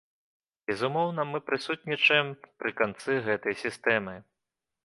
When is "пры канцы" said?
2.65-3.21